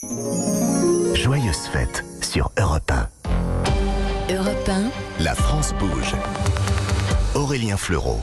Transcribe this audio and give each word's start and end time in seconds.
Joyeuse 0.00 1.66
fête 1.72 2.04
sur 2.22 2.52
Europe 2.56 2.88
1. 2.88 3.08
Europe 4.32 4.68
1, 4.68 5.24
La 5.24 5.34
France 5.34 5.74
bouge. 5.80 6.14
Aurélien 7.34 7.76
Fleureau. 7.76 8.22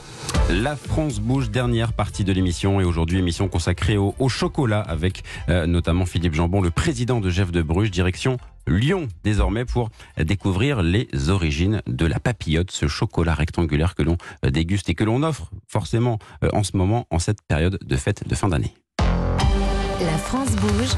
La 0.49 0.77
France 0.77 1.19
bouge, 1.19 1.51
dernière 1.51 1.91
partie 1.91 2.23
de 2.23 2.31
l'émission 2.31 2.79
et 2.79 2.85
aujourd'hui 2.85 3.19
émission 3.19 3.49
consacrée 3.49 3.97
au, 3.97 4.15
au 4.19 4.29
chocolat 4.29 4.79
avec 4.79 5.25
euh, 5.49 5.67
notamment 5.67 6.05
Philippe 6.05 6.33
Jambon, 6.33 6.61
le 6.61 6.71
président 6.71 7.19
de 7.19 7.29
Jeff 7.29 7.51
de 7.51 7.61
Bruges, 7.61 7.91
direction 7.91 8.37
Lyon 8.67 9.09
désormais 9.25 9.65
pour 9.65 9.89
découvrir 10.17 10.81
les 10.81 11.09
origines 11.27 11.81
de 11.87 12.05
la 12.05 12.21
papillote, 12.21 12.71
ce 12.71 12.87
chocolat 12.87 13.33
rectangulaire 13.33 13.95
que 13.95 14.03
l'on 14.03 14.17
euh, 14.45 14.49
déguste 14.49 14.87
et 14.87 14.95
que 14.95 15.03
l'on 15.03 15.23
offre 15.23 15.51
forcément 15.67 16.19
euh, 16.41 16.49
en 16.53 16.63
ce 16.63 16.77
moment 16.77 17.05
en 17.11 17.19
cette 17.19 17.41
période 17.45 17.77
de 17.83 17.95
fête 17.97 18.25
de 18.25 18.33
fin 18.33 18.47
d'année. 18.47 18.73
La 20.05 20.17
France 20.19 20.51
bouge, 20.51 20.89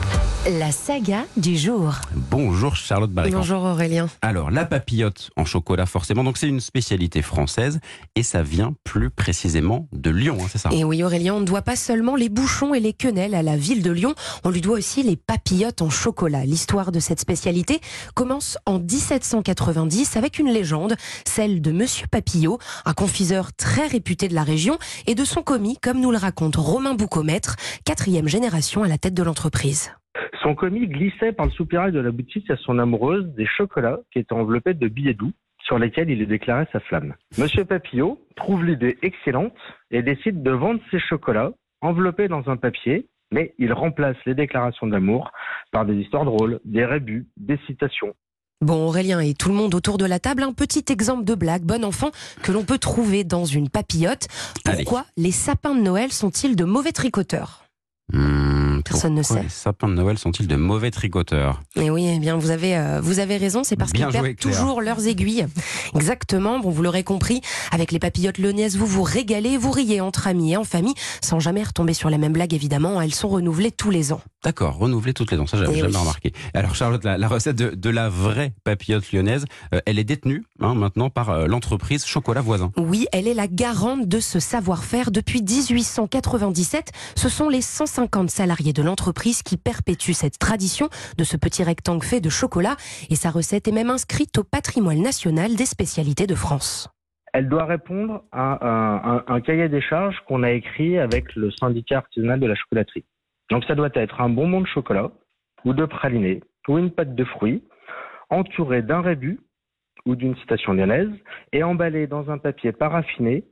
la 0.59 0.71
saga 0.71 1.25
du 1.37 1.57
jour. 1.57 1.95
Bonjour 2.13 2.75
Charlotte 2.75 3.11
Barrican. 3.11 3.37
Bonjour 3.37 3.63
Aurélien. 3.63 4.09
Alors, 4.21 4.51
la 4.51 4.65
papillote 4.65 5.29
en 5.37 5.45
chocolat, 5.45 5.85
forcément, 5.85 6.23
donc 6.23 6.37
c'est 6.37 6.47
une 6.47 6.59
spécialité 6.59 7.21
française 7.21 7.79
et 8.15 8.23
ça 8.23 8.43
vient 8.43 8.73
plus 8.83 9.09
précisément 9.09 9.87
de 9.93 10.09
Lyon, 10.09 10.37
hein, 10.41 10.47
c'est 10.51 10.57
ça? 10.57 10.69
Et 10.73 10.83
oui 10.83 11.03
Aurélien, 11.03 11.35
on 11.35 11.39
ne 11.39 11.45
doit 11.45 11.61
pas 11.61 11.75
seulement 11.77 12.15
les 12.15 12.27
bouchons 12.27 12.73
et 12.73 12.79
les 12.81 12.91
quenelles 12.91 13.35
à 13.35 13.43
la 13.43 13.55
ville 13.55 13.81
de 13.81 13.91
Lyon, 13.91 14.13
on 14.43 14.49
lui 14.49 14.61
doit 14.61 14.77
aussi 14.77 15.03
les 15.03 15.15
papillotes 15.15 15.81
en 15.81 15.89
chocolat. 15.89 16.43
L'histoire 16.45 16.91
de 16.91 16.99
cette 16.99 17.21
spécialité 17.21 17.79
commence 18.13 18.57
en 18.65 18.79
1790 18.79 20.17
avec 20.17 20.37
une 20.37 20.49
légende, 20.49 20.95
celle 21.25 21.61
de 21.61 21.71
Monsieur 21.71 22.07
Papillot, 22.07 22.59
un 22.85 22.93
confiseur 22.93 23.53
très 23.53 23.87
réputé 23.87 24.27
de 24.27 24.35
la 24.35 24.43
région, 24.43 24.77
et 25.05 25.15
de 25.15 25.23
son 25.23 25.43
commis, 25.43 25.77
comme 25.77 26.01
nous 26.01 26.11
le 26.11 26.17
raconte 26.17 26.57
Romain 26.57 26.93
Boucomètre, 26.93 27.55
quatrième 27.85 28.27
génération 28.27 28.83
à 28.83 28.87
la 28.87 28.96
tête 28.97 29.13
de 29.13 29.23
l'entreprise. 29.23 29.93
Son 30.41 30.55
commis 30.55 30.87
glissait 30.87 31.31
par 31.31 31.45
le 31.45 31.51
soupirail 31.51 31.91
de 31.91 31.99
la 31.99 32.11
boutique 32.11 32.49
à 32.49 32.57
son 32.57 32.79
amoureuse 32.79 33.25
des 33.35 33.45
chocolats 33.45 33.99
qui 34.11 34.19
étaient 34.19 34.33
enveloppés 34.33 34.73
de 34.73 34.87
billets 34.87 35.13
doux 35.13 35.33
sur 35.63 35.77
lesquels 35.77 36.09
il 36.09 36.25
déclarait 36.27 36.67
sa 36.71 36.79
flamme. 36.79 37.13
Monsieur 37.37 37.65
Papillot 37.65 38.19
trouve 38.35 38.63
l'idée 38.63 38.97
excellente 39.01 39.53
et 39.91 40.01
décide 40.01 40.41
de 40.41 40.51
vendre 40.51 40.79
ses 40.91 40.99
chocolats 40.99 41.51
enveloppés 41.81 42.27
dans 42.27 42.47
un 42.49 42.57
papier, 42.57 43.07
mais 43.31 43.53
il 43.59 43.73
remplace 43.73 44.15
les 44.25 44.33
déclarations 44.33 44.87
d'amour 44.87 45.31
par 45.71 45.85
des 45.85 45.95
histoires 45.95 46.25
drôles, 46.25 46.59
des 46.63 46.85
rébus, 46.85 47.27
des 47.37 47.59
citations. 47.67 48.13
Bon 48.61 48.87
Aurélien 48.87 49.19
et 49.19 49.35
tout 49.35 49.49
le 49.49 49.55
monde 49.55 49.75
autour 49.75 49.99
de 49.99 50.05
la 50.05 50.19
table, 50.19 50.41
un 50.41 50.53
petit 50.53 50.85
exemple 50.89 51.25
de 51.25 51.35
blague, 51.35 51.61
bon 51.61 51.83
enfant, 51.83 52.09
que 52.41 52.51
l'on 52.51 52.63
peut 52.63 52.79
trouver 52.79 53.23
dans 53.23 53.45
une 53.45 53.69
papillote. 53.69 54.27
Allez. 54.65 54.83
Pourquoi 54.83 55.05
les 55.15 55.31
sapins 55.31 55.75
de 55.75 55.81
Noël 55.81 56.11
sont-ils 56.11 56.55
de 56.55 56.63
mauvais 56.63 56.91
tricoteurs? 56.91 57.65
Hmm, 58.11 58.46
Personne 58.97 59.13
ne 59.15 59.21
sait. 59.23 59.43
Les 59.43 59.49
sapins 59.49 59.87
de 59.87 59.93
Noël 59.93 60.17
sont-ils 60.17 60.47
de 60.47 60.55
mauvais 60.55 60.91
tricoteurs 60.91 61.61
Et 61.75 61.89
oui, 61.91 62.07
eh 62.15 62.19
bien, 62.19 62.35
vous 62.37 62.49
avez, 62.49 62.75
euh, 62.77 62.99
vous 63.01 63.19
avez 63.19 63.37
raison, 63.37 63.63
c'est 63.63 63.75
parce 63.75 63.91
qu'ils 63.91 64.07
perdent 64.07 64.35
toujours 64.37 64.81
leurs 64.81 65.05
aiguilles. 65.07 65.45
Exactement, 65.95 66.59
bon, 66.59 66.69
vous 66.69 66.83
l'aurez 66.83 67.03
compris, 67.03 67.41
avec 67.71 67.91
les 67.91 67.99
papillotes 67.99 68.37
lyonnaises, 68.37 68.75
vous 68.77 68.85
vous 68.85 69.03
régalez, 69.03 69.57
vous 69.57 69.71
riez 69.71 70.01
entre 70.01 70.27
amis 70.27 70.53
et 70.53 70.57
en 70.57 70.63
famille, 70.63 70.93
sans 71.23 71.39
jamais 71.39 71.63
retomber 71.63 71.93
sur 71.93 72.09
les 72.09 72.17
mêmes 72.17 72.33
blagues, 72.33 72.53
évidemment, 72.53 72.99
elles 73.01 73.13
sont 73.13 73.27
renouvelées 73.29 73.71
tous 73.71 73.89
les 73.89 74.11
ans. 74.13 74.21
D'accord, 74.43 74.77
renouveler 74.77 75.13
toutes 75.13 75.31
les 75.31 75.37
ans, 75.39 75.47
ça 75.47 75.57
j'avais 75.57 75.73
Eh 75.73 75.79
jamais 75.79 75.93
oui. 75.93 75.99
remarqué. 75.99 76.33
Alors 76.53 76.75
Charlotte, 76.75 77.03
la, 77.03 77.17
la 77.17 77.27
recette 77.27 77.55
de, 77.55 77.69
de 77.75 77.89
la 77.89 78.09
vraie 78.09 78.53
papillote 78.63 79.11
lyonnaise, 79.11 79.45
euh, 79.73 79.79
elle 79.85 79.99
est 79.99 80.03
détenue 80.03 80.43
hein, 80.61 80.73
maintenant 80.75 81.09
par 81.09 81.29
euh, 81.29 81.47
l'entreprise 81.47 82.05
Chocolat 82.05 82.41
Voisin. 82.41 82.71
Oui, 82.77 83.07
elle 83.11 83.27
est 83.27 83.33
la 83.33 83.47
garante 83.47 84.07
de 84.07 84.19
ce 84.19 84.39
savoir-faire 84.39 85.11
depuis 85.11 85.41
1897. 85.41 86.91
Ce 87.15 87.29
sont 87.29 87.49
les 87.49 87.61
150 87.61 88.29
salariés 88.29 88.73
de 88.73 88.83
l'entreprise 88.87 89.43
qui 89.43 89.57
perpétuent 89.57 90.13
cette 90.13 90.39
tradition 90.39 90.89
de 91.17 91.23
ce 91.23 91.37
petit 91.37 91.63
rectangle 91.63 92.03
fait 92.03 92.21
de 92.21 92.29
chocolat, 92.29 92.75
et 93.11 93.15
sa 93.15 93.29
recette 93.29 93.67
est 93.67 93.71
même 93.71 93.91
inscrite 93.91 94.37
au 94.39 94.43
patrimoine 94.43 95.01
national 95.01 95.55
des 95.55 95.65
spécialités 95.65 96.25
de 96.25 96.35
France. 96.35 96.89
Elle 97.33 97.49
doit 97.49 97.65
répondre 97.65 98.23
à 98.31 99.23
un, 99.27 99.41
cahier 99.41 99.69
des 99.69 99.81
charges 99.81 100.17
qu'on 100.27 100.41
a 100.41 100.51
écrit 100.51 100.97
avec 100.97 101.35
le 101.35 101.51
syndicat 101.51 101.97
artisanal 101.97 102.39
de 102.39 102.47
la 102.47 102.55
chocolaterie. 102.55 103.05
Donc 103.51 103.63
ça 103.65 103.75
doit 103.75 103.91
être 103.93 104.21
un 104.21 104.29
bonbon 104.29 104.61
de 104.61 104.67
chocolat 104.67 105.11
ou 105.65 105.73
de 105.73 105.85
praliné 105.85 106.41
ou 106.67 106.77
une 106.77 106.89
pâte 106.89 107.13
de 107.13 107.23
fruits 107.25 107.63
entouré 108.29 108.81
d'un 108.81 109.01
rébut 109.01 109.39
ou 110.05 110.15
d'une 110.15 110.35
citation 110.37 110.73
lyonnaise 110.73 111.11
et 111.51 111.63
emballé 111.63 112.07
dans 112.07 112.31
un 112.31 112.37
papier 112.37 112.71
paraffiné 112.71 113.43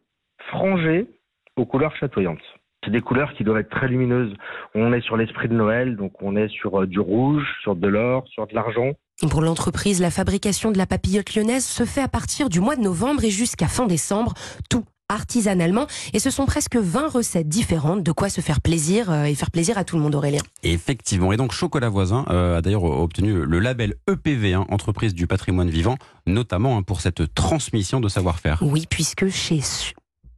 frangé 0.49 1.07
aux 1.55 1.65
couleurs 1.65 1.95
chatoyantes. 1.97 2.39
C'est 2.85 2.91
des 2.91 3.01
couleurs 3.01 3.33
qui 3.33 3.43
doivent 3.43 3.57
être 3.57 3.69
très 3.69 3.87
lumineuses. 3.87 4.33
On 4.75 4.93
est 4.93 5.01
sur 5.01 5.17
l'esprit 5.17 5.49
de 5.49 5.55
Noël, 5.55 5.95
donc 5.95 6.13
on 6.21 6.35
est 6.35 6.49
sur 6.49 6.81
euh, 6.81 6.87
du 6.87 6.99
rouge, 6.99 7.43
sur 7.63 7.75
de 7.75 7.87
l'or, 7.87 8.25
sur 8.27 8.45
de 8.45 8.53
l'argent. 8.53 8.91
Pour 9.31 9.41
l'entreprise, 9.41 10.01
la 10.01 10.11
fabrication 10.11 10.71
de 10.71 10.77
la 10.77 10.85
papillote 10.85 11.33
lyonnaise 11.35 11.65
se 11.65 11.83
fait 11.85 12.01
à 12.01 12.07
partir 12.07 12.47
du 12.47 12.59
mois 12.59 12.75
de 12.75 12.81
novembre 12.81 13.23
et 13.23 13.31
jusqu'à 13.31 13.67
fin 13.67 13.87
décembre, 13.87 14.33
tout 14.69 14.83
artisanalement. 15.09 15.87
Et 16.13 16.19
ce 16.19 16.29
sont 16.29 16.45
presque 16.45 16.75
20 16.75 17.09
recettes 17.09 17.47
différentes, 17.47 18.03
de 18.03 18.11
quoi 18.11 18.29
se 18.29 18.41
faire 18.41 18.61
plaisir 18.61 19.09
euh, 19.09 19.23
et 19.23 19.33
faire 19.33 19.51
plaisir 19.51 19.77
à 19.77 19.83
tout 19.83 19.95
le 19.95 20.03
monde, 20.03 20.13
Aurélien. 20.15 20.41
Effectivement, 20.63 21.31
et 21.33 21.37
donc 21.37 21.53
Chocolat 21.53 21.89
Voisin 21.89 22.25
euh, 22.29 22.57
a 22.57 22.61
d'ailleurs 22.61 22.83
obtenu 22.83 23.45
le 23.45 23.59
label 23.59 23.95
EPV, 24.07 24.53
hein, 24.53 24.65
entreprise 24.69 25.13
du 25.13 25.25
patrimoine 25.25 25.69
vivant, 25.69 25.95
notamment 26.27 26.77
hein, 26.77 26.83
pour 26.83 27.01
cette 27.01 27.33
transmission 27.33 27.99
de 27.99 28.09
savoir-faire. 28.09 28.59
Oui, 28.61 28.85
puisque 28.89 29.27
chez... 29.29 29.61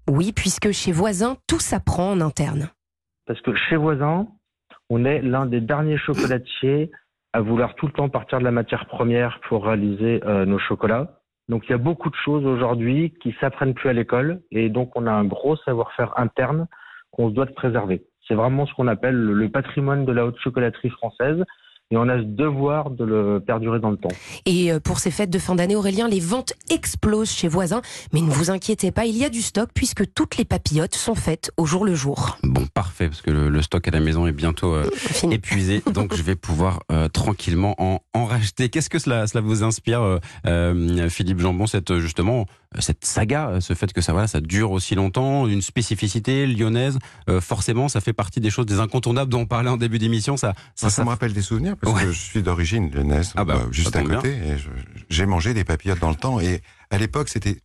Oui, 0.09 0.31
puisque 0.33 0.71
chez 0.71 0.91
Voisin, 0.91 1.35
tout 1.47 1.59
s'apprend 1.59 2.11
en 2.11 2.21
interne. 2.21 2.69
Parce 3.25 3.41
que 3.41 3.53
chez 3.53 3.75
Voisin, 3.75 4.27
on 4.89 5.03
est 5.03 5.21
l'un 5.21 5.45
des 5.45 5.59
derniers 5.59 5.97
chocolatiers 5.97 6.91
à 7.33 7.41
vouloir 7.41 7.75
tout 7.75 7.87
le 7.87 7.91
temps 7.91 8.07
partir 8.07 8.39
de 8.39 8.45
la 8.45 8.51
matière 8.51 8.85
première 8.85 9.41
pour 9.49 9.65
réaliser 9.65 10.21
euh, 10.25 10.45
nos 10.45 10.59
chocolats. 10.59 11.19
Donc 11.49 11.65
il 11.67 11.71
y 11.71 11.75
a 11.75 11.77
beaucoup 11.77 12.09
de 12.09 12.15
choses 12.15 12.45
aujourd'hui 12.45 13.13
qui 13.21 13.35
s'apprennent 13.39 13.73
plus 13.73 13.89
à 13.89 13.93
l'école 13.93 14.41
et 14.51 14.69
donc 14.69 14.91
on 14.95 15.07
a 15.07 15.11
un 15.11 15.25
gros 15.25 15.57
savoir-faire 15.57 16.17
interne 16.17 16.67
qu'on 17.11 17.29
se 17.29 17.35
doit 17.35 17.45
de 17.45 17.53
préserver. 17.53 18.05
C'est 18.27 18.33
vraiment 18.33 18.65
ce 18.65 18.73
qu'on 18.73 18.87
appelle 18.87 19.15
le 19.15 19.33
le 19.33 19.49
patrimoine 19.49 20.05
de 20.05 20.11
la 20.11 20.25
haute 20.25 20.39
chocolaterie 20.39 20.89
française 20.89 21.43
et 21.89 21.95
on 21.97 22.09
a 22.09 22.17
ce 22.17 22.23
devoir 22.23 22.89
de 22.89 23.05
le 23.05 23.39
perdurer 23.39 23.79
dans 23.79 23.91
le 23.91 23.97
temps. 23.97 24.09
Et 24.45 24.71
euh, 24.71 24.79
pour 24.79 24.99
ces 24.99 25.09
fêtes 25.09 25.29
de 25.29 25.39
fin 25.39 25.55
d'année, 25.55 25.75
Aurélien, 25.75 26.09
les 26.09 26.19
ventes 26.19 26.53
explosent 26.69 27.31
chez 27.31 27.47
Voisin. 27.47 27.81
Mais 28.11 28.19
ne 28.19 28.29
vous 28.29 28.51
inquiétez 28.51 28.91
pas, 28.91 29.05
il 29.05 29.15
y 29.17 29.23
a 29.23 29.29
du 29.29 29.41
stock 29.41 29.69
puisque 29.73 30.03
toutes 30.13 30.37
les 30.37 30.43
papillotes 30.43 30.95
sont 30.95 31.15
faites 31.15 31.51
au 31.55 31.65
jour 31.65 31.85
le 31.85 31.95
jour. 31.95 32.37
Bon, 32.43 32.65
parfait, 32.73 33.07
parce 33.07 33.21
que 33.21 33.31
le, 33.31 33.47
le 33.49 33.61
stock 33.61 33.87
à 33.87 33.91
la 33.91 34.01
maison 34.01 34.27
est 34.27 34.33
bientôt 34.33 34.73
euh, 34.73 34.89
épuisé, 35.31 35.81
donc 35.93 36.13
je 36.13 36.23
vais 36.23 36.35
pouvoir 36.35 36.79
euh, 36.91 37.07
tranquillement 37.07 37.75
en, 37.77 38.01
en 38.13 38.25
racheter. 38.25 38.67
Qu'est-ce 38.67 38.89
que 38.89 38.99
cela, 38.99 39.25
cela 39.27 39.41
vous 39.41 39.63
inspire, 39.63 40.01
euh, 40.01 40.17
euh, 40.45 41.07
Philippe 41.09 41.39
Jambon, 41.39 41.67
cette 41.67 41.97
justement 41.99 42.41
euh, 42.41 42.43
cette 42.79 43.05
saga, 43.05 43.49
euh, 43.49 43.59
ce 43.61 43.73
fait 43.73 43.91
que 43.93 44.01
ça 44.01 44.11
voilà, 44.11 44.27
ça 44.27 44.41
dure 44.41 44.71
aussi 44.71 44.93
longtemps, 44.95 45.47
une 45.47 45.61
spécificité 45.61 46.45
lyonnaise, 46.47 46.99
euh, 47.29 47.39
forcément, 47.41 47.87
ça 47.87 48.01
fait 48.01 48.13
partie 48.13 48.41
des 48.41 48.49
choses, 48.49 48.65
des 48.65 48.79
incontournables 48.79 49.31
dont 49.31 49.41
on 49.41 49.45
parlait 49.45 49.69
en 49.69 49.77
début 49.77 49.99
d'émission. 49.99 50.35
Ça, 50.37 50.53
Ça, 50.75 50.89
ça 50.89 51.03
me 51.03 51.09
rappelle 51.09 51.33
des 51.33 51.41
souvenirs 51.41 51.75
parce 51.79 51.93
Ouais. 51.95 52.03
que 52.05 52.11
je 52.11 52.19
suis 52.19 52.43
d'origine 52.43 52.91
lyonnaise, 52.91 53.33
Ah 53.35 53.45
bah, 53.45 53.61
euh, 53.67 53.71
juste 53.71 53.95
à 53.95 54.03
côté. 54.03 54.37
J'ai 55.09 55.25
mangé 55.25 55.53
des 55.53 55.63
papillotes 55.63 55.99
dans 55.99 56.09
le 56.09 56.15
temps. 56.15 56.39
Et 56.39 56.61
à 56.91 56.97
l'époque, 56.97 57.29
c'était, 57.29 57.61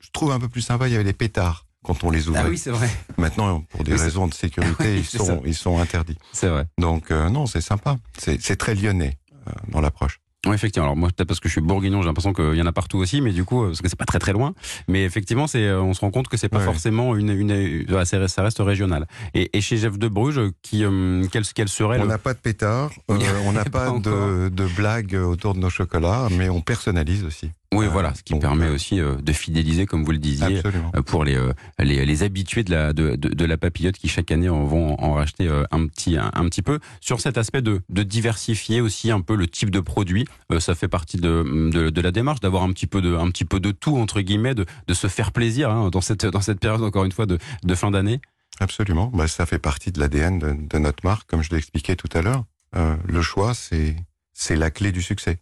je 0.00 0.08
trouve 0.12 0.32
un 0.32 0.38
peu 0.40 0.48
plus 0.48 0.62
sympa. 0.62 0.86
Il 0.88 0.92
y 0.92 0.94
avait 0.94 1.04
des 1.04 1.12
pétards 1.12 1.66
quand 1.82 2.04
on 2.04 2.10
les 2.10 2.28
ouvrait. 2.28 2.42
Ah 2.44 2.48
oui, 2.48 2.58
c'est 2.58 2.70
vrai, 2.70 2.88
Maintenant, 3.16 3.62
pour 3.70 3.82
des 3.84 3.94
Oui, 3.94 4.00
raisons 4.00 4.26
de 4.28 4.34
sécurité, 4.34 4.74
Oui, 4.84 4.98
ils 4.98 5.04
ça. 5.04 5.24
sont, 5.24 5.42
ils 5.44 5.54
sont 5.54 5.78
interdits. 5.78 6.18
c'est 6.32 6.48
vrai. 6.48 6.66
Donc 6.78 7.10
euh, 7.10 7.28
non, 7.30 7.46
c'est 7.46 7.60
sympa. 7.62 7.96
C'est 8.18 8.40
c'est 8.40 8.56
très 8.56 8.74
lyonnais 8.74 9.18
euh, 9.48 9.52
dans 9.68 9.80
l'approche. 9.80 10.20
Oui, 10.44 10.54
effectivement. 10.54 10.86
Alors 10.86 10.96
moi, 10.96 11.08
peut-être 11.14 11.28
parce 11.28 11.38
que 11.38 11.48
je 11.48 11.52
suis 11.52 11.60
bourguignon, 11.60 12.02
j'ai 12.02 12.08
l'impression 12.08 12.32
qu'il 12.32 12.54
y 12.56 12.62
en 12.62 12.66
a 12.66 12.72
partout 12.72 12.98
aussi, 12.98 13.20
mais 13.20 13.30
du 13.32 13.44
coup, 13.44 13.62
euh, 13.62 13.68
parce 13.68 13.80
que 13.80 13.88
c'est 13.88 13.94
pas 13.98 14.04
très 14.06 14.18
très 14.18 14.32
loin. 14.32 14.54
Mais 14.88 15.04
effectivement, 15.04 15.46
c'est, 15.46 15.62
euh, 15.68 15.80
on 15.80 15.94
se 15.94 16.00
rend 16.00 16.10
compte 16.10 16.26
que 16.26 16.36
c'est 16.36 16.48
pas 16.48 16.58
Ouais. 16.58 16.64
forcément 16.64 17.14
une, 17.14 17.30
une, 17.30 17.50
une- 17.50 18.04
c'est- 18.04 18.26
ça 18.28 18.42
reste 18.42 18.58
régional. 18.58 19.06
Et, 19.34 19.56
et 19.56 19.60
chez 19.60 19.76
Jeff 19.76 19.98
de 19.98 20.08
Bruges, 20.08 20.40
qui, 20.62 20.84
euh, 20.84 21.24
quel, 21.30 21.44
quel 21.54 21.68
serait 21.68 21.98
On 22.00 22.02
le... 22.02 22.08
n'a 22.08 22.18
pas 22.18 22.34
de 22.34 22.38
pétards, 22.40 22.90
euh, 23.10 23.18
on 23.46 23.52
n'a 23.52 23.64
Pas 23.64 23.92
pas 23.92 23.98
de, 23.98 24.48
de 24.48 24.66
blagues 24.76 25.14
autour 25.14 25.54
de 25.54 25.60
nos 25.60 25.70
chocolats, 25.70 26.26
mais 26.36 26.48
on 26.48 26.60
personnalise 26.60 27.24
aussi. 27.24 27.50
Oui, 27.72 27.86
voilà, 27.90 28.14
ce 28.14 28.22
qui 28.22 28.32
donc, 28.34 28.42
permet 28.42 28.66
euh, 28.66 28.74
aussi 28.74 29.00
euh, 29.00 29.16
de 29.16 29.32
fidéliser, 29.32 29.86
comme 29.86 30.04
vous 30.04 30.12
le 30.12 30.18
disiez, 30.18 30.58
Absolument. 30.58 30.92
euh, 30.94 31.02
pour 31.02 31.24
les, 31.24 31.38
les, 31.78 32.04
les 32.04 32.22
habitués 32.22 32.64
de 32.64 32.70
la, 32.70 32.92
de, 32.92 33.16
de, 33.16 33.28
de 33.28 33.44
la 33.44 33.56
papillote 33.56 33.96
qui 33.96 34.08
chaque 34.08 34.30
année 34.30 34.48
en 34.48 34.64
vont 34.64 35.00
en 35.02 35.14
racheter 35.14 35.48
un 35.70 35.86
petit, 35.86 36.16
un, 36.16 36.30
un 36.34 36.44
petit 36.46 36.62
peu. 36.62 36.78
Sur 37.00 37.20
cet 37.20 37.38
aspect 37.38 37.62
de, 37.62 37.80
de 37.88 38.02
diversifier 38.02 38.80
aussi 38.80 39.10
un 39.10 39.20
peu 39.20 39.34
le 39.34 39.46
type 39.46 39.70
de 39.70 39.80
produit, 39.80 40.26
ça 40.58 40.74
fait 40.74 40.88
partie 40.88 41.16
de, 41.16 41.70
de, 41.90 42.00
la 42.00 42.10
démarche 42.10 42.40
d'avoir 42.40 42.62
un 42.62 42.72
petit 42.72 42.86
peu 42.86 43.00
de, 43.00 43.14
un 43.16 43.30
petit 43.30 43.44
peu 43.44 43.60
de 43.60 43.70
tout 43.70 43.96
entre 43.96 44.20
guillemets, 44.20 44.54
de, 44.54 44.66
de 44.86 44.94
se 44.94 45.06
faire 45.06 45.32
plaisir 45.32 45.70
hein, 45.70 45.88
dans 45.90 46.00
cette, 46.00 46.26
dans 46.26 46.40
cette 46.40 46.60
période 46.60 46.82
encore 46.82 47.04
une 47.04 47.12
fois 47.12 47.26
de, 47.26 47.38
de 47.64 47.74
fin 47.74 47.90
d'année. 47.90 48.20
Absolument. 48.60 49.10
Bah, 49.14 49.28
ça 49.28 49.46
fait 49.46 49.58
partie 49.58 49.92
de 49.92 49.98
l'ADN 50.00 50.66
de, 50.68 50.78
notre 50.78 51.04
marque, 51.04 51.28
comme 51.28 51.42
je 51.42 51.50
l'ai 51.50 51.56
expliqué 51.58 51.96
tout 51.96 52.08
à 52.12 52.22
l'heure. 52.22 52.44
Euh, 52.76 52.96
le 53.06 53.22
choix, 53.22 53.54
c'est 53.54 53.96
c'est 54.34 54.56
la 54.56 54.70
clé 54.70 54.92
du 54.92 55.02
succès. 55.02 55.38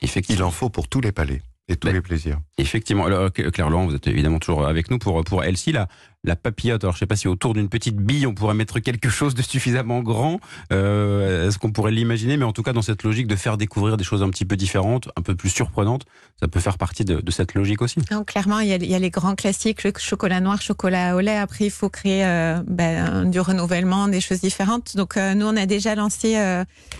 Il 0.00 0.06
Effectivement. 0.06 0.46
en 0.48 0.50
faut 0.50 0.68
pour 0.68 0.88
tous 0.88 1.00
les 1.00 1.12
palais 1.12 1.42
et 1.70 1.76
tous 1.76 1.88
les 1.88 2.00
plaisirs. 2.00 2.38
Effectivement. 2.58 3.06
Alors, 3.06 3.32
Claire 3.32 3.70
Laurent, 3.70 3.86
vous 3.86 3.94
êtes 3.94 4.06
évidemment 4.06 4.38
toujours 4.38 4.66
avec 4.66 4.90
nous 4.90 4.98
pour, 4.98 5.22
pour 5.24 5.44
Elsie, 5.44 5.72
la, 5.72 5.88
la 6.24 6.36
papillote. 6.36 6.84
Alors 6.84 6.94
je 6.94 6.98
sais 7.00 7.06
pas 7.06 7.16
si 7.16 7.28
autour 7.28 7.54
d'une 7.54 7.68
petite 7.68 7.96
bille 7.96 8.26
on 8.26 8.34
pourrait 8.34 8.54
mettre 8.54 8.78
quelque 8.80 9.08
chose 9.08 9.34
de 9.34 9.42
suffisamment 9.42 10.00
grand. 10.00 10.38
Euh, 10.72 11.48
Est-ce 11.48 11.58
qu'on 11.58 11.72
pourrait 11.72 11.92
l'imaginer? 11.92 12.36
Mais 12.36 12.44
en 12.44 12.52
tout 12.52 12.62
cas 12.62 12.72
dans 12.72 12.82
cette 12.82 13.02
logique 13.02 13.26
de 13.26 13.36
faire 13.36 13.56
découvrir 13.56 13.96
des 13.96 14.04
choses 14.04 14.22
un 14.22 14.28
petit 14.28 14.44
peu 14.44 14.56
différentes, 14.56 15.08
un 15.16 15.22
peu 15.22 15.34
plus 15.34 15.48
surprenantes, 15.48 16.04
ça 16.38 16.48
peut 16.48 16.60
faire 16.60 16.76
partie 16.78 17.04
de, 17.04 17.20
de 17.20 17.30
cette 17.30 17.54
logique 17.54 17.80
aussi. 17.82 18.00
Non, 18.10 18.24
clairement, 18.24 18.60
il 18.60 18.68
y, 18.68 18.72
a, 18.72 18.76
il 18.76 18.84
y, 18.90 18.94
a, 18.94 18.98
les 18.98 19.10
grands 19.10 19.34
classiques, 19.34 19.84
le 19.84 19.92
chocolat 19.98 20.40
noir, 20.40 20.60
chocolat 20.60 21.16
au 21.16 21.20
lait. 21.20 21.36
Après, 21.36 21.66
il 21.66 21.70
faut 21.70 21.88
créer 21.88 22.24
euh, 22.24 22.60
ben, 22.66 23.24
du 23.30 23.40
renouvellement, 23.40 24.08
des 24.08 24.20
choses 24.20 24.40
différentes. 24.40 24.96
Donc, 24.96 25.16
euh, 25.16 25.34
nous, 25.34 25.46
on 25.46 25.56
a 25.56 25.66
déjà 25.66 25.94
lancé 25.94 26.36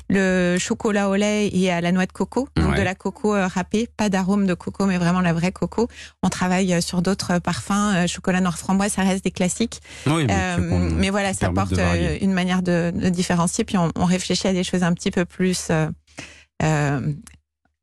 le 0.08 0.56
chocolat 0.58 1.08
au 1.08 1.14
lait 1.14 1.48
et 1.52 1.70
à 1.70 1.80
la 1.80 1.92
noix 1.92 2.06
de 2.06 2.12
coco, 2.12 2.48
donc 2.56 2.70
Ouais. 2.70 2.78
de 2.78 2.82
la 2.82 2.94
coco 2.94 3.32
râpée, 3.32 3.88
pas 3.96 4.08
d'arôme 4.08 4.46
de 4.46 4.54
coco, 4.54 4.86
mais 4.86 4.96
vraiment 4.98 5.20
la 5.20 5.32
vraie 5.32 5.50
coco. 5.52 5.88
On 6.22 6.28
travaille 6.28 6.80
sur 6.82 7.02
d'autres 7.02 7.38
parfums. 7.40 8.06
Chocolat 8.06 8.40
noir 8.40 8.56
framboise, 8.58 8.92
ça 8.92 9.02
reste 9.10 9.24
des 9.24 9.30
classiques. 9.30 9.80
Oui, 10.06 10.24
mais, 10.26 10.34
Euh, 10.58 10.90
mais 10.96 11.10
voilà, 11.10 11.34
ça 11.34 11.50
porte 11.50 11.72
euh, 11.78 12.18
une 12.20 12.32
manière 12.32 12.62
de, 12.62 12.92
de 12.94 13.08
différencier. 13.10 13.64
Puis 13.64 13.76
on, 13.76 13.90
on 13.96 14.04
réfléchit 14.06 14.48
à 14.48 14.52
des 14.52 14.64
choses 14.64 14.82
un 14.82 14.94
petit 14.94 15.10
peu 15.10 15.24
plus 15.24 15.68
euh, 15.70 17.12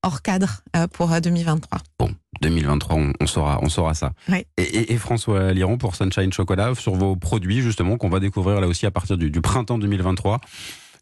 hors 0.03 0.21
cadre 0.21 0.61
pour 0.93 1.11
euh, 1.11 1.19
2023. 1.19 1.79
Bon, 1.99 2.11
2023, 2.41 2.95
on, 2.95 3.13
on 3.19 3.27
saura, 3.27 3.59
on 3.61 3.69
saura 3.69 3.93
ça. 3.93 4.11
Oui. 4.29 4.45
Et, 4.57 4.61
et- 4.63 4.93
et 4.93 4.97
François 4.97 5.53
Liron 5.53 5.77
pour 5.77 5.95
Sunshine 5.95 6.31
Chocolat 6.31 6.73
sur 6.75 6.93
vos 6.95 7.15
produits 7.15 7.61
justement 7.61 7.97
qu'on 7.97 8.09
va 8.09 8.19
découvrir 8.19 8.61
là 8.61 8.67
aussi 8.67 8.85
à 8.85 8.91
partir 8.91 9.17
du, 9.17 9.29
du 9.31 9.41
printemps 9.41 9.77
2023. 9.79 10.39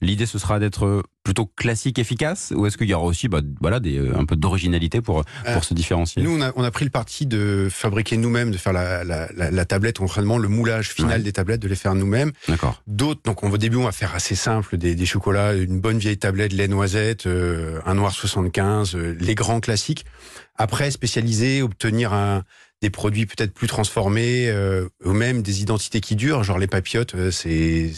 L'idée 0.01 0.25
ce 0.25 0.37
sera 0.39 0.59
d'être 0.59 1.03
plutôt 1.23 1.45
classique, 1.47 1.97
efficace, 1.97 2.53
ou 2.55 2.65
est-ce 2.67 2.77
qu'il 2.77 2.87
y 2.87 2.93
aura 2.93 3.05
aussi, 3.05 3.27
bah, 3.27 3.41
voilà, 3.59 3.79
des, 3.79 3.97
euh, 3.97 4.15
un 4.17 4.25
peu 4.25 4.35
d'originalité 4.35 5.01
pour 5.01 5.23
Euh, 5.47 5.53
pour 5.53 5.63
se 5.63 5.73
différencier? 5.73 6.21
Nous, 6.21 6.29
on 6.37 6.41
a, 6.41 6.51
on 6.55 6.63
a 6.63 6.69
pris 6.71 6.85
le 6.85 6.91
parti 6.91 7.25
de 7.25 7.67
fabriquer 7.71 8.17
nous-mêmes, 8.17 8.51
de 8.51 8.57
faire 8.57 8.73
la, 8.73 9.03
la, 9.03 9.27
la, 9.35 9.49
la 9.51 9.65
tablette, 9.65 9.97
concrètement 9.97 10.37
le 10.37 10.47
moulage 10.47 10.89
final 10.91 11.17
Ouais. 11.19 11.23
des 11.23 11.33
tablettes, 11.33 11.61
de 11.61 11.67
les 11.67 11.75
faire 11.75 11.95
nous-mêmes. 11.95 12.31
D'accord. 12.47 12.81
D'autres, 12.87 13.21
donc 13.23 13.43
au 13.43 13.57
début, 13.57 13.77
on 13.77 13.83
va 13.85 13.91
faire 13.91 14.13
assez 14.13 14.35
simple, 14.35 14.77
des, 14.77 14.93
des 14.95 15.05
chocolats, 15.05 15.53
une 15.55 15.79
bonne 15.79 15.97
vieille 15.97 16.17
tablette 16.17 16.53
lait 16.53 16.67
noisette, 16.67 17.25
euh, 17.25 17.79
un 17.85 17.95
noir 17.95 18.11
75, 18.13 18.95
euh, 18.95 19.15
les 19.19 19.33
grands 19.35 19.59
classiques. 19.59 20.05
Après, 20.57 20.91
spécialiser, 20.91 21.61
obtenir 21.61 22.13
un, 22.13 22.43
des 22.81 22.89
produits 22.89 23.25
peut-être 23.25 23.53
plus 23.53 23.67
transformés, 23.67 24.47
euh, 24.49 24.87
ou 25.03 25.11
même 25.13 25.41
des 25.41 25.61
identités 25.61 26.01
qui 26.01 26.15
durent, 26.15 26.43
genre 26.43 26.59
les 26.59 26.67
papillotes, 26.67 27.15
euh, 27.15 27.31
c'est 27.31 27.91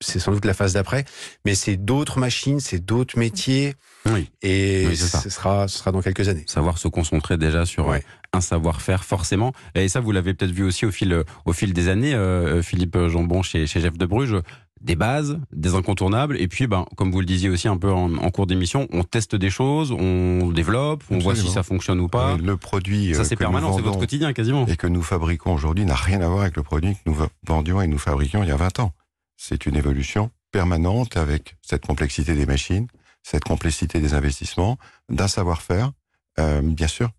c'est 0.00 0.18
sans 0.18 0.32
doute 0.32 0.44
la 0.44 0.54
phase 0.54 0.74
d'après, 0.74 1.04
mais 1.44 1.54
c'est 1.54 1.76
d'autres 1.76 2.18
machines, 2.18 2.60
c'est 2.60 2.84
d'autres 2.84 3.18
métiers, 3.18 3.74
Oui. 4.06 4.30
et 4.42 4.86
Oui, 4.88 4.96
ce 4.96 5.30
sera 5.30 5.68
ce 5.68 5.78
sera 5.78 5.92
dans 5.92 6.02
quelques 6.02 6.28
années. 6.28 6.44
Savoir 6.46 6.78
se 6.78 6.88
concentrer 6.88 7.36
déjà 7.38 7.64
sur 7.66 7.86
Ouais. 7.88 8.02
un 8.32 8.40
savoir-faire 8.40 9.04
forcément. 9.04 9.52
Et 9.74 9.88
ça, 9.88 10.00
vous 10.00 10.12
l'avez 10.12 10.34
peut-être 10.34 10.52
vu 10.52 10.64
aussi 10.64 10.84
au 10.86 10.90
fil 10.90 11.24
au 11.46 11.52
fil 11.52 11.72
des 11.72 11.88
années, 11.88 12.14
euh, 12.14 12.62
Philippe 12.62 12.98
Jambon 13.08 13.42
chez 13.42 13.66
chez 13.66 13.80
Jeff 13.80 13.96
de 13.96 14.06
Bruges. 14.06 14.36
Des 14.82 14.94
bases, 14.94 15.40
des 15.52 15.74
incontournables, 15.74 16.36
et 16.38 16.46
puis, 16.48 16.66
ben, 16.66 16.84
comme 16.96 17.10
vous 17.10 17.20
le 17.20 17.26
disiez 17.26 17.48
aussi 17.48 17.66
un 17.66 17.78
peu 17.78 17.90
en, 17.90 18.14
en 18.18 18.30
cours 18.30 18.46
d'émission, 18.46 18.86
on 18.92 19.04
teste 19.04 19.34
des 19.34 19.48
choses, 19.48 19.90
on 19.90 20.50
développe, 20.52 21.02
on 21.10 21.18
voit 21.18 21.34
si 21.34 21.48
ça 21.48 21.62
fonctionne 21.62 21.98
ou 21.98 22.08
pas. 22.08 22.34
Euh, 22.34 22.36
Le 22.36 22.56
produit 22.58 23.14
ça, 23.14 23.22
euh, 23.22 23.24
c'est 23.24 23.36
permanent, 23.36 23.74
c'est 23.74 23.82
votre 23.82 23.98
quotidien 23.98 24.34
quasiment. 24.34 24.66
et 24.66 24.76
que 24.76 24.86
nous 24.86 25.02
fabriquons 25.02 25.54
aujourd'hui 25.54 25.86
n'a 25.86 25.94
rien 25.94 26.20
à 26.20 26.28
voir 26.28 26.42
avec 26.42 26.56
le 26.56 26.62
produit 26.62 26.94
que 26.94 27.00
nous 27.06 27.16
vendions 27.48 27.80
et 27.80 27.86
nous 27.86 27.98
fabriquions 27.98 28.42
il 28.42 28.48
y 28.50 28.52
a 28.52 28.56
20 28.56 28.78
ans. 28.80 28.92
C'est 29.36 29.66
une 29.66 29.76
évolution 29.76 30.30
permanente 30.50 31.16
avec 31.16 31.56
cette 31.62 31.84
complexité 31.84 32.34
des 32.34 32.46
machines, 32.46 32.88
cette 33.22 33.44
complexité 33.44 34.00
des 34.00 34.14
investissements, 34.14 34.78
d'un 35.08 35.28
savoir-faire, 35.28 35.92
euh, 36.38 36.62
bien 36.62 36.88
sûr. 36.88 37.10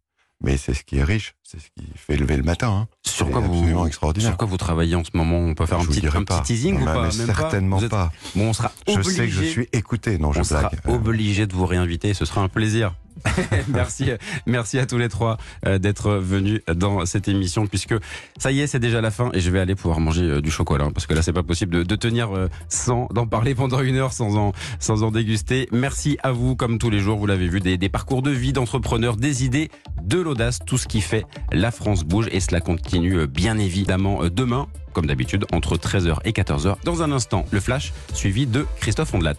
Mais 0.42 0.58
c'est 0.58 0.74
ce 0.74 0.84
qui 0.84 0.98
est 0.98 1.04
riche, 1.04 1.36
c'est 1.50 1.62
ce 1.62 1.68
qui 1.68 1.88
fait 1.96 2.18
lever 2.18 2.36
le 2.36 2.44
matin. 2.44 2.70
Hein. 2.70 2.88
Sur 3.06 3.30
quoi 3.32 3.40
vous 3.40 3.54
absolument 3.54 3.88
extraordinaire. 3.88 4.32
Sur 4.32 4.38
quoi 4.38 4.48
vous 4.50 4.58
travaillez 4.58 4.96
en 4.96 5.06
ce 5.06 5.12
moment? 5.14 5.38
On 5.40 5.56
peut 5.56 5.66
faire 5.66 5.78
un 5.78 5.84
Je 5.84 5.88
vous 5.88 5.94
petit, 5.94 6.06
un 6.06 6.24
petit 6.26 6.42
teasing 6.44 6.76
ou 6.76 6.80
Mais 6.80 6.86
pas? 6.86 7.02
Même 7.04 7.12
Certainement 7.12 7.78
Vous 7.78 7.86
êtes- 7.86 7.90
pas. 7.92 8.12
Bon, 8.36 8.50
on 8.50 8.54
sera 8.54 8.74
Je 8.86 8.96
obligé. 8.96 9.12
sais 9.12 9.26
que 9.28 9.32
je 9.32 9.44
suis 9.44 9.70
écouté. 9.72 10.18
Non, 10.18 10.34
je 10.34 10.42
on 10.42 10.44
sera 10.44 10.60
blague. 10.68 10.80
Euh, 10.88 10.96
obligé 10.96 11.48
de 11.48 11.54
vous 11.54 11.66
réinviter. 11.66 12.14
Ce 12.14 12.26
sera 12.26 12.42
un 12.42 12.50
plaisir. 12.50 12.96
merci, 13.70 14.12
merci 14.46 14.78
à 14.78 14.86
tous 14.86 15.00
les 15.00 15.10
trois 15.10 15.38
euh, 15.66 15.80
d'être 15.80 16.12
venus 16.12 16.62
dans 16.72 17.04
cette 17.08 17.28
émission 17.28 17.66
puisque 17.66 17.96
ça 18.38 18.52
y 18.52 18.60
est, 18.60 18.68
c'est 18.68 18.78
déjà 18.80 19.02
la 19.02 19.10
fin 19.10 19.32
et 19.34 19.40
je 19.40 19.50
vais 19.50 19.60
aller 19.60 19.74
pouvoir 19.74 20.00
manger 20.00 20.22
euh, 20.22 20.40
du 20.40 20.52
chocolat 20.52 20.86
hein, 20.86 20.92
parce 20.94 21.08
que 21.08 21.16
là, 21.16 21.24
c'est 21.24 21.34
pas 21.34 21.42
possible 21.42 21.78
de, 21.78 21.84
de 21.84 21.96
tenir 21.96 22.36
euh, 22.38 22.48
sans 22.70 23.08
d'en 23.12 23.26
parler 23.26 23.56
pendant 23.56 23.80
une 23.82 23.96
heure 23.96 24.14
sans 24.14 24.36
en 24.36 24.52
sans 24.80 25.02
en 25.02 25.10
déguster. 25.10 25.68
Merci 25.72 26.20
à 26.22 26.32
vous, 26.32 26.56
comme 26.56 26.78
tous 26.78 26.92
les 26.92 27.00
jours, 27.00 27.18
vous 27.18 27.26
l'avez 27.26 27.48
vu, 27.48 27.60
des, 27.60 27.80
des 27.80 27.90
parcours 27.90 28.22
de 28.22 28.30
vie 28.30 28.54
d'entrepreneurs, 28.54 29.18
des 29.18 29.44
idées, 29.46 29.72
de 30.04 30.20
l'audace, 30.20 30.60
tout 30.68 30.78
ce 30.78 30.88
qui 30.88 31.02
fait 31.02 31.26
la 31.52 31.72
France 31.72 32.04
bouge 32.04 32.28
et 32.32 32.40
cela 32.40 32.62
continue 32.62 33.20
euh, 33.20 33.28
bien 33.28 33.58
évidemment 33.58 34.24
euh, 34.24 34.30
demain. 34.30 34.68
Comme 34.94 35.06
d'habitude, 35.06 35.46
entre 35.54 35.78
13h 35.78 36.18
et 36.26 36.32
14h. 36.32 36.76
Dans 36.84 37.04
un 37.04 37.12
instant, 37.12 37.46
le 37.52 37.60
flash, 37.60 37.94
suivi 38.14 38.48
de 38.48 38.66
Christophe 38.80 39.14
Ondelat. 39.14 39.36